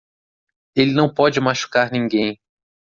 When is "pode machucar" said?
1.13-1.91